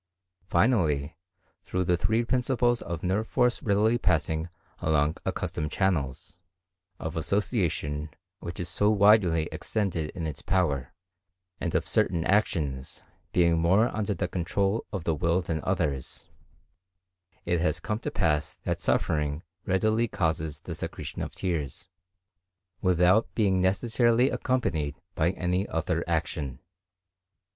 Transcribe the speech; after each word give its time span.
Finally, 0.47 1.15
through 1.61 1.83
the 1.83 1.95
three 1.95 2.25
principles 2.25 2.81
of 2.81 3.03
nerve 3.03 3.27
force 3.27 3.61
readily 3.61 3.99
passing 3.99 4.49
along 4.79 5.15
accustomed 5.27 5.71
channels—of 5.71 7.15
association, 7.15 8.09
which 8.39 8.59
is 8.59 8.67
so 8.67 8.89
widely 8.89 9.47
extended 9.51 10.09
in 10.15 10.25
its 10.25 10.41
power—and 10.41 11.75
of 11.75 11.87
certain 11.87 12.25
actions, 12.25 13.03
being 13.31 13.59
more 13.59 13.95
under 13.95 14.15
the 14.15 14.27
control 14.27 14.87
of 14.91 15.03
the 15.03 15.13
will 15.13 15.39
than 15.39 15.61
others—it 15.63 16.25
has 17.61 17.79
come 17.79 17.99
to 17.99 18.09
pass 18.09 18.55
that 18.63 18.81
suffering 18.81 19.43
readily 19.67 20.07
causes 20.07 20.61
the 20.61 20.73
secretion 20.73 21.21
of 21.21 21.31
tears, 21.35 21.89
without 22.81 23.31
being 23.35 23.61
necessarily 23.61 24.31
accompanied 24.31 24.95
by 25.13 25.29
any 25.33 25.67
other 25.69 26.03
action. 26.07 26.57